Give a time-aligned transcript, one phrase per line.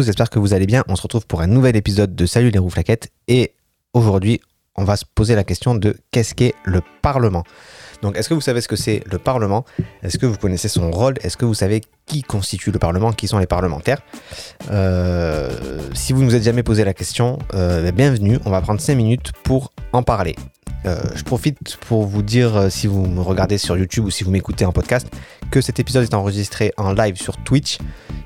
[0.00, 0.84] J'espère que vous allez bien.
[0.86, 3.08] On se retrouve pour un nouvel épisode de Salut les rouflaquettes.
[3.26, 3.54] Et
[3.94, 4.40] aujourd'hui,
[4.76, 7.42] on va se poser la question de qu'est-ce qu'est le Parlement
[8.00, 9.64] donc, est-ce que vous savez ce que c'est le Parlement?
[10.04, 11.14] Est-ce que vous connaissez son rôle?
[11.22, 13.12] Est-ce que vous savez qui constitue le Parlement?
[13.12, 14.02] Qui sont les parlementaires?
[14.70, 15.50] Euh,
[15.94, 18.38] Si vous ne vous êtes jamais posé la question, euh, ben, bienvenue.
[18.44, 20.36] On va prendre 5 minutes pour en parler.
[20.86, 24.30] Euh, je profite pour vous dire, si vous me regardez sur YouTube ou si vous
[24.30, 25.08] m'écoutez en podcast,
[25.50, 27.78] que cet épisode est enregistré en live sur Twitch,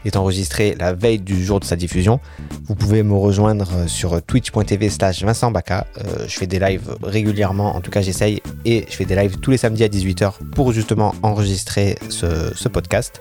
[0.05, 2.21] est enregistré la veille du jour de sa diffusion.
[2.67, 5.87] Vous pouvez me rejoindre sur twitch.tv slash Vincent Baca.
[6.27, 9.53] je fais des lives régulièrement, en tout cas j'essaye, et je fais des lives tous
[9.53, 13.21] les samedi à 18h pour justement enregistrer ce, podcast.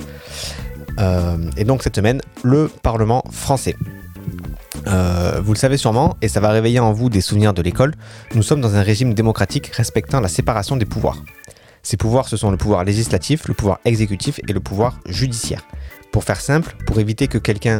[0.99, 3.75] Euh, et donc cette semaine, le Parlement français.
[4.87, 7.93] Euh, vous le savez sûrement, et ça va réveiller en vous des souvenirs de l'école,
[8.33, 11.23] nous sommes dans un régime démocratique respectant la séparation des pouvoirs.
[11.83, 15.65] Ces pouvoirs, ce sont le pouvoir législatif, le pouvoir exécutif et le pouvoir judiciaire.
[16.11, 17.79] Pour faire simple, pour éviter que quelqu'un,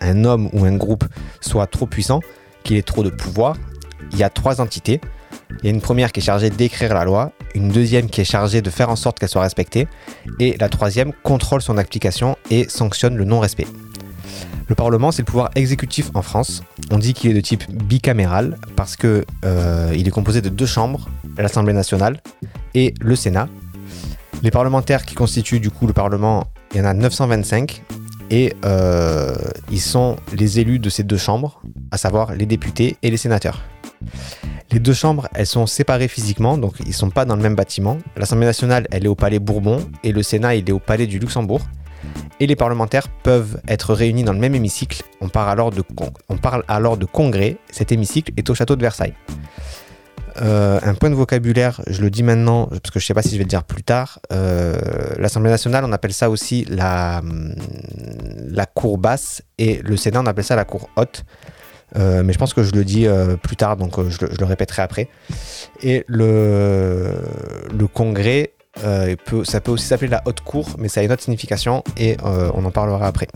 [0.00, 1.04] un, homme ou un groupe,
[1.40, 2.20] soit trop puissant,
[2.64, 3.56] qu'il ait trop de pouvoir,
[4.12, 5.00] il y a trois entités,
[5.62, 8.24] il y a une première qui est chargée d'écrire la loi, une deuxième qui est
[8.24, 9.86] chargée de faire en sorte qu'elle soit respectée,
[10.40, 13.66] et la troisième contrôle son application et sanctionne le non-respect.
[14.66, 16.62] Le Parlement, c'est le pouvoir exécutif en France.
[16.90, 21.08] On dit qu'il est de type bicaméral parce qu'il euh, est composé de deux chambres,
[21.38, 22.20] l'Assemblée nationale
[22.78, 23.48] et le Sénat.
[24.42, 27.82] Les parlementaires qui constituent du coup le Parlement, il y en a 925
[28.30, 29.34] et euh,
[29.70, 33.62] ils sont les élus de ces deux chambres, à savoir les députés et les sénateurs.
[34.70, 37.56] Les deux chambres, elles sont séparées physiquement, donc ils ne sont pas dans le même
[37.56, 37.98] bâtiment.
[38.16, 41.18] L'Assemblée nationale, elle est au Palais Bourbon et le Sénat, il est au Palais du
[41.18, 41.62] Luxembourg.
[42.38, 45.02] Et les parlementaires peuvent être réunis dans le même hémicycle.
[45.20, 45.82] On parle alors de,
[46.28, 47.56] on parle alors de congrès.
[47.72, 49.14] Cet hémicycle est au château de Versailles.
[50.40, 53.22] Euh, un point de vocabulaire, je le dis maintenant parce que je ne sais pas
[53.22, 54.20] si je vais le dire plus tard.
[54.32, 54.76] Euh,
[55.18, 57.22] L'Assemblée nationale, on appelle ça aussi la,
[58.48, 61.24] la cour basse et le Sénat, on appelle ça la cour haute.
[61.96, 63.06] Euh, mais je pense que je le dis
[63.42, 65.08] plus tard, donc je, le répéterai après.
[65.82, 67.14] Et le,
[67.72, 71.82] le congrès, ça peut aussi s'appeler la haute cour, mais ça a une autre signification
[71.96, 73.28] et on en parlera après.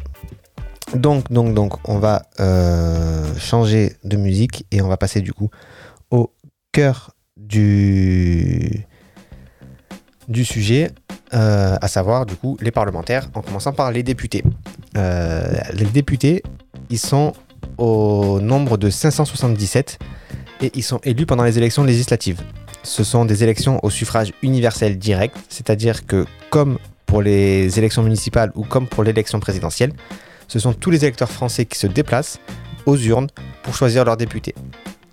[0.95, 2.23] Donc, donc, donc, on va
[3.39, 5.51] changer de musique et on va passer du coup
[6.13, 6.31] au
[6.73, 8.87] cœur du,
[10.29, 10.91] du sujet,
[11.31, 14.43] à savoir du coup les parlementaires, en commençant par les députés.
[14.95, 16.43] les députés,
[16.91, 17.33] ils sont
[17.79, 19.99] au nombre de 577
[20.63, 22.41] et ils sont élus pendant les élections législatives.
[22.83, 28.53] Ce sont des élections au suffrage universel direct, c'est-à-dire que comme pour les élections municipales
[28.55, 29.93] ou comme pour l'élection présidentielle,
[30.49, 32.39] ce sont tous les électeurs français qui se déplacent
[32.87, 33.29] aux urnes
[33.63, 34.55] pour choisir leurs députés.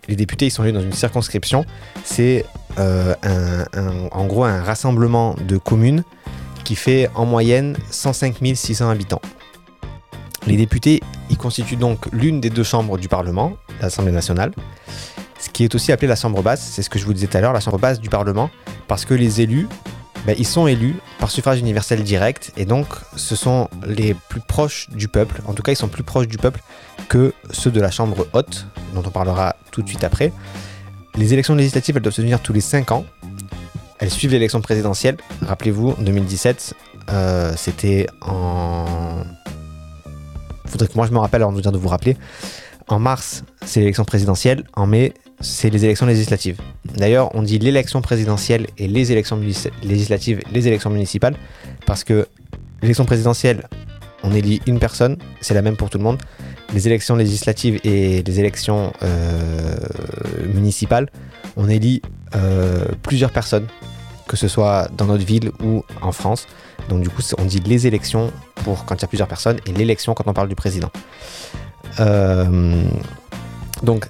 [0.07, 1.65] Les députés, ils sont élus dans une circonscription.
[2.03, 2.45] C'est
[2.77, 3.13] euh,
[4.11, 6.03] en gros un rassemblement de communes
[6.63, 9.21] qui fait en moyenne 105 600 habitants.
[10.47, 14.51] Les députés, ils constituent donc l'une des deux chambres du Parlement, l'Assemblée nationale,
[15.39, 17.37] ce qui est aussi appelé la chambre basse, c'est ce que je vous disais tout
[17.37, 18.49] à l'heure, la chambre basse du Parlement,
[18.87, 19.67] parce que les élus,
[20.25, 24.89] ben, ils sont élus par suffrage universel direct, et donc ce sont les plus proches
[24.89, 26.61] du peuple, en tout cas ils sont plus proches du peuple
[27.07, 30.31] que ceux de la chambre haute, dont on parlera tout de suite après.
[31.15, 33.05] Les élections législatives, elles doivent se tenir tous les 5 ans.
[33.97, 35.17] Elles suivent l'élection présidentielle.
[35.41, 36.75] Rappelez-vous, en 2017,
[37.09, 38.85] euh, c'était en
[40.69, 42.15] faudrait que moi je me rappelle avant de dire de vous rappeler.
[42.87, 44.63] En mars, c'est l'élection présidentielle.
[44.73, 46.59] En mai, c'est les élections législatives.
[46.85, 49.39] D'ailleurs, on dit l'élection présidentielle et les élections
[49.83, 51.35] législatives, les élections municipales,
[51.85, 52.27] parce que
[52.81, 53.67] l'élection présidentielle,
[54.23, 56.17] on élit une personne, c'est la même pour tout le monde.
[56.73, 59.77] Les élections législatives et les élections euh,
[60.53, 61.09] municipales,
[61.55, 62.01] on élit
[62.35, 63.67] euh, plusieurs personnes,
[64.27, 66.47] que ce soit dans notre ville ou en France.
[66.89, 69.71] Donc du coup, on dit les élections pour quand il y a plusieurs personnes et
[69.71, 70.91] l'élection quand on parle du président.
[71.99, 72.83] Euh,
[73.83, 74.07] donc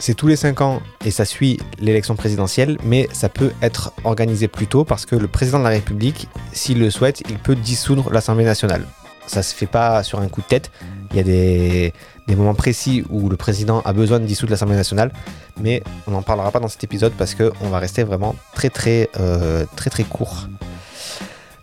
[0.00, 4.48] c'est tous les 5 ans et ça suit l'élection présidentielle, mais ça peut être organisé
[4.48, 8.10] plus tôt parce que le président de la République, s'il le souhaite, il peut dissoudre
[8.10, 8.86] l'Assemblée nationale.
[9.26, 10.70] Ça se fait pas sur un coup de tête.
[11.10, 11.92] Il y a des,
[12.34, 15.12] moments précis où le président a besoin de dissoudre l'Assemblée nationale,
[15.60, 19.10] mais on n'en parlera pas dans cet épisode parce qu'on va rester vraiment très très
[19.18, 20.48] euh, très très court.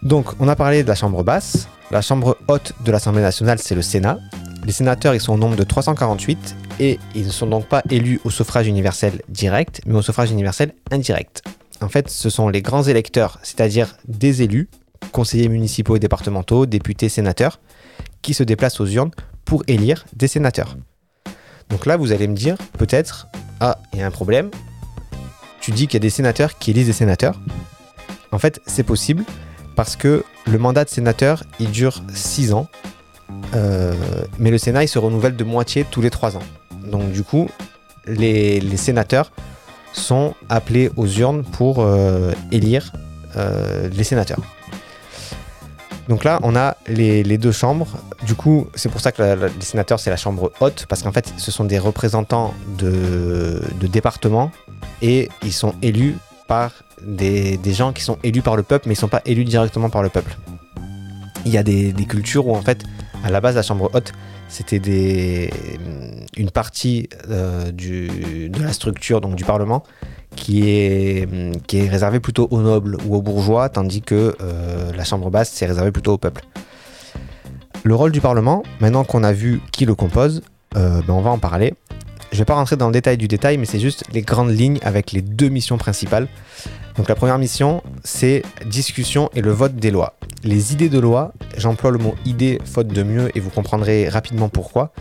[0.03, 1.67] Donc, on a parlé de la chambre basse.
[1.89, 4.19] La chambre haute de l'Assemblée nationale, c'est le Sénat.
[4.65, 8.19] Les sénateurs, ils sont au nombre de 348 et ils ne sont donc pas élus
[8.23, 11.43] au suffrage universel direct, mais au suffrage universel indirect.
[11.81, 14.69] En fait, ce sont les grands électeurs, c'est-à-dire des élus,
[15.11, 17.59] conseillers municipaux et départementaux, députés, sénateurs,
[18.21, 19.11] qui se déplacent aux urnes
[19.45, 20.75] pour élire des sénateurs.
[21.69, 23.27] Donc là, vous allez me dire, peut-être,
[23.59, 24.49] ah, il y a un problème.
[25.61, 27.39] Tu dis qu'il y a des sénateurs qui élisent des sénateurs.
[28.31, 29.23] En fait, c'est possible,
[29.75, 32.67] parce que le mandat de sénateur, il dure 6 ans.
[33.53, 36.43] Mais le Sénat, il se renouvelle de moitié tous les trois ans.
[36.85, 37.49] Donc du coup,
[38.05, 39.31] les, sénateurs
[39.93, 41.85] sont appelés aux urnes pour
[42.51, 42.91] élire
[43.35, 44.39] les sénateurs.
[46.07, 47.87] Donc là, on a les, deux chambres.
[48.25, 51.33] Du coup, c'est pour ça que les sénateurs, c'est la chambre haute, parce qu'en fait,
[51.37, 54.51] ce sont des représentants de, départements
[55.01, 56.15] et ils sont élus
[56.47, 56.71] par
[57.01, 59.89] des, gens qui sont élus par le peuple, mais ils ne sont pas élus directement
[59.89, 60.37] par le peuple.
[61.45, 62.83] Il y a des, cultures où, en fait,
[63.23, 64.13] à la base, la chambre haute,
[64.47, 65.49] c'était
[66.37, 69.83] une partie euh, de la structure donc du Parlement
[70.35, 71.27] qui est,
[71.67, 75.51] qui est réservé plutôt aux nobles ou aux bourgeois, tandis que euh, la Chambre basse,
[75.53, 76.43] c'est réservé plutôt au peuple.
[77.83, 80.43] Le rôle du Parlement, maintenant qu'on a vu qui le compose,
[80.75, 81.73] euh, ben on va en parler.
[82.31, 84.51] Je ne vais pas rentrer dans le détail du détail, mais c'est juste les grandes
[84.51, 86.27] lignes avec les deux missions principales.
[86.97, 90.16] Donc la première mission, c'est discussion et le vote des lois.
[90.43, 94.49] Les idées de loi, j'emploie le mot idée faute de mieux et vous comprendrez rapidement
[94.49, 94.91] pourquoi.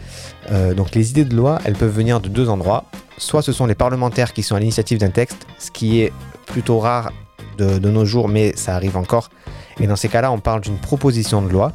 [0.50, 2.84] Euh, donc les idées de loi, elles peuvent venir de deux endroits.
[3.18, 6.12] Soit ce sont les parlementaires qui sont à l'initiative d'un texte, ce qui est
[6.46, 7.12] plutôt rare
[7.58, 9.30] de, de nos jours, mais ça arrive encore.
[9.80, 11.72] Et dans ces cas-là, on parle d'une proposition de loi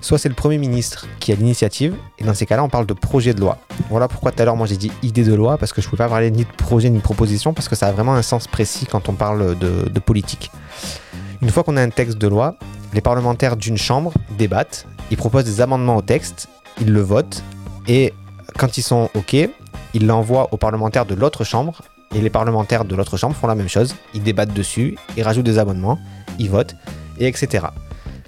[0.00, 2.94] soit c'est le Premier ministre qui a l'initiative, et dans ces cas-là, on parle de
[2.94, 3.58] projet de loi.
[3.90, 5.90] Voilà pourquoi tout à l'heure, moi j'ai dit idée de loi, parce que je ne
[5.90, 8.22] pouvais pas parler ni de projet ni de proposition, parce que ça a vraiment un
[8.22, 10.52] sens précis quand on parle de, politique.
[11.42, 12.56] Une fois qu'on a un texte de loi,
[12.96, 16.48] les parlementaires d'une chambre débattent, ils proposent des amendements au texte,
[16.80, 17.44] ils le votent,
[17.86, 18.14] et
[18.58, 19.36] quand ils sont OK,
[19.92, 21.82] ils l'envoient aux parlementaires de l'autre chambre,
[22.14, 25.44] et les parlementaires de l'autre chambre font la même chose, ils débattent dessus, ils rajoutent
[25.44, 25.98] des amendements,
[26.38, 26.74] ils votent,
[27.18, 27.66] et etc.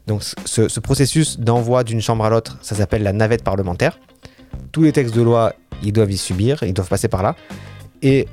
[0.06, 3.98] Donc ce, processus d'envoi d'une chambre à l'autre, ça s'appelle la navette parlementaire.
[4.70, 7.36] Tous les textes de loi, ils doivent y subir, ils doivent passer par là.
[8.02, 8.28] Et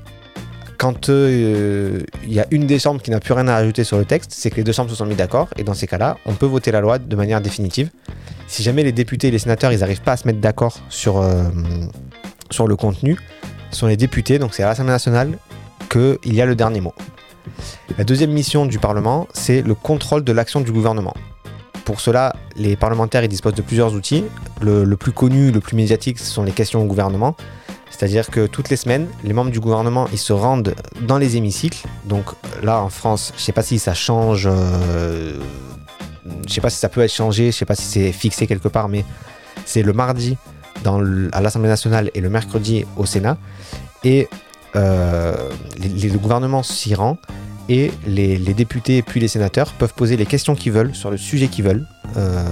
[0.77, 3.97] quand euh, il y a une des chambres qui n'a plus rien à ajouter sur
[3.97, 5.49] le texte, c'est que les deux chambres se sont mis d'accord.
[5.57, 7.89] Et dans ces cas-là, on peut voter la loi de manière définitive.
[8.47, 11.17] Si jamais les députés et les sénateurs, ils n'arrivent pas à se mettre d'accord sur,
[11.17, 11.43] euh,
[12.51, 13.17] sur le contenu,
[13.71, 15.37] ce sont les députés, donc c'est à l'Assemblée nationale,
[15.89, 16.93] qu'il y a le dernier mot.
[17.97, 21.13] La deuxième mission du Parlement, c'est le contrôle de l'action du gouvernement.
[21.85, 24.23] Pour cela, les parlementaires disposent de plusieurs outils.
[24.61, 27.35] Le, plus connu, le plus médiatique, ce sont les questions au gouvernement.
[27.89, 31.87] C'est-à-dire que toutes les semaines, les membres du gouvernement, ils se rendent dans les hémicycles.
[32.05, 32.25] Donc
[32.61, 35.39] là, en France, je ne sais pas si ça change, euh,
[36.25, 38.11] je ne sais pas si ça peut être changé, je ne sais pas si c'est
[38.11, 39.05] fixé quelque part, mais
[39.65, 40.37] c'est le mardi
[41.31, 43.37] à l'Assemblée nationale et le mercredi au Sénat.
[44.03, 44.27] Et
[44.75, 45.49] euh,
[45.79, 47.17] le gouvernement s'y rend
[47.69, 51.47] et les, députés puis les sénateurs peuvent poser les questions qu'ils veulent sur le sujet
[51.47, 51.87] qu'ils veulent.
[52.17, 52.43] Euh,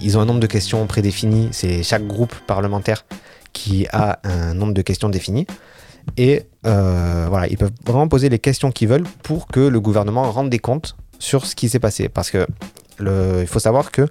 [0.00, 3.04] ils ont un nombre de questions prédéfinies, c'est chaque groupe parlementaire
[3.52, 5.46] qui a un nombre de questions définies.
[6.16, 10.30] Et euh, voilà, ils peuvent vraiment poser les questions qu'ils veulent pour que le gouvernement
[10.30, 12.08] rende des comptes sur ce qui s'est passé.
[12.08, 12.46] Parce que
[13.00, 14.06] il faut savoir que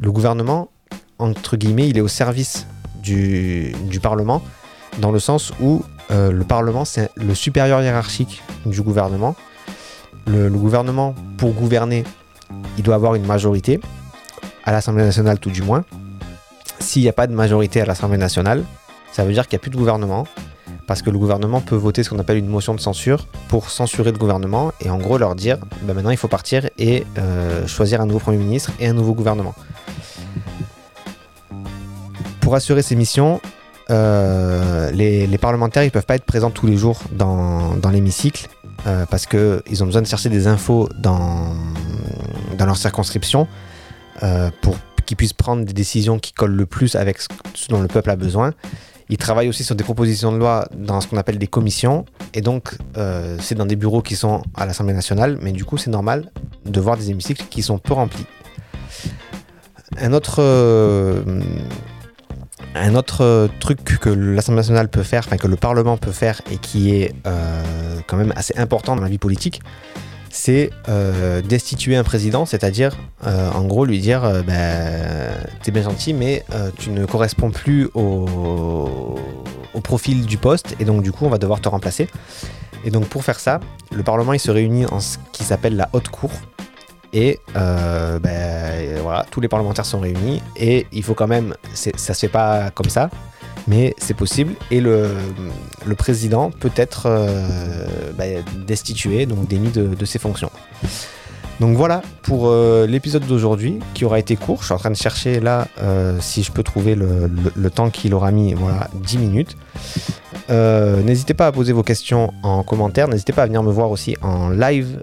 [0.00, 0.70] le gouvernement,
[1.18, 2.66] entre guillemets, il est au service
[3.02, 4.42] du, Parlement,
[4.98, 9.34] dans le sens où euh, le Parlement, c'est le supérieur hiérarchique du gouvernement
[10.26, 12.04] le, gouvernement, pour gouverner,
[12.78, 13.80] il doit avoir une majorité,
[14.64, 15.84] à l'Assemblée nationale tout du moins.
[16.80, 18.64] S'il n'y a pas de majorité à l'Assemblée nationale,
[19.12, 20.26] ça veut dire qu'il n'y a plus de gouvernement,
[20.86, 24.12] parce que le gouvernement peut voter ce qu'on appelle une motion de censure pour censurer
[24.12, 28.00] le gouvernement et en gros leur dire ben maintenant il faut partir et euh, choisir
[28.00, 29.54] un nouveau Premier ministre et un nouveau gouvernement.
[32.40, 33.40] Pour assurer ces missions,
[33.90, 38.48] euh, les, parlementaires ne peuvent pas être présents tous les jours dans l'hémicycle
[38.86, 41.54] euh, parce qu'ils ont besoin de chercher des infos dans,
[42.58, 43.48] dans leur circonscription
[44.62, 48.10] pour qu'ils puissent prendre des décisions qui collent le plus avec ce dont le peuple
[48.10, 48.52] a besoin.
[49.10, 52.06] Ils travaillent aussi sur des propositions de loi dans ce qu'on appelle des commissions.
[52.32, 55.38] Et donc, euh, c'est dans des bureaux qui sont à l'Assemblée nationale.
[55.42, 56.30] Mais du coup, c'est normal
[56.64, 58.26] de voir des hémicycles qui sont peu remplis.
[59.98, 60.40] Un autre,
[62.94, 66.94] autre truc que l'Assemblée nationale peut faire, enfin que le Parlement peut faire et qui
[66.96, 69.60] est euh, quand même assez important dans la vie politique,
[70.34, 76.12] c'est euh, destituer un président, c'est-à-dire euh, en gros lui dire ben, t'es bien gentil
[76.12, 76.44] mais
[76.78, 79.14] tu ne corresponds plus au,
[79.82, 82.08] profil du poste et donc du coup on va devoir te remplacer.
[82.84, 83.60] Et donc pour faire ça,
[83.92, 86.30] le Parlement il se réunit en ce qui s'appelle la haute cour
[87.14, 92.12] et euh, ben, voilà, tous les parlementaires sont réunis et il faut quand même, ça
[92.12, 93.08] se fait pas comme ça,
[93.66, 94.54] mais c'est possible.
[94.70, 95.10] Et le,
[95.96, 100.50] président peut être euh, ben, destitué, donc démis de, ses fonctions.
[101.60, 104.60] Donc voilà pour euh, l'épisode d'aujourd'hui qui aura été court.
[104.60, 105.68] Je suis en train de chercher là
[106.20, 108.54] si je peux trouver le, temps qu'il aura mis.
[108.54, 109.56] Voilà, 10 minutes.
[110.50, 113.08] n'hésitez pas à poser vos questions en commentaire.
[113.08, 115.02] N'hésitez pas à venir me voir aussi en live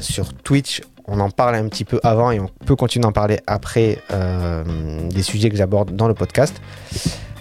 [0.00, 3.38] sur Twitch on en parle un petit peu avant et on peut continuer d'en parler
[3.46, 4.62] après euh,
[5.08, 6.60] des sujets que j'aborde dans le podcast.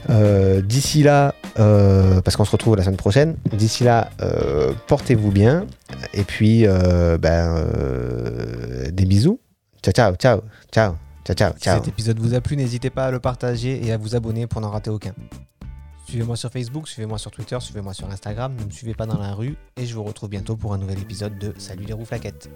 [0.09, 5.31] Euh, d'ici là, euh, parce qu'on se retrouve la semaine prochaine, d'ici là, euh, portez-vous
[5.31, 5.65] bien.
[6.13, 7.65] Et puis, ben,
[8.91, 9.39] des bisous.
[9.83, 13.11] Ciao, ciao, ciao, ciao, ciao, ciao, Si cet épisode vous a plu, n'hésitez pas à
[13.11, 15.13] le partager et à vous abonner pour n'en rater aucun.
[16.07, 19.33] Suivez-moi sur Facebook, suivez-moi sur Twitter, suivez-moi sur Instagram, ne me suivez pas dans la
[19.33, 22.49] rue et je vous retrouve bientôt pour un nouvel épisode de Salut les roues flaquettes.